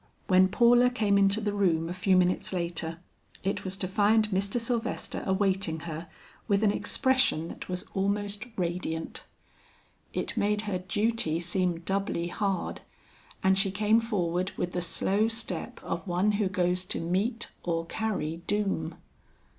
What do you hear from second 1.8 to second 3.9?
a few minutes later, it was to